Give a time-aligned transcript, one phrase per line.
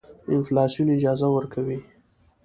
[0.35, 1.79] انفلاسیون اجازه ورکوي.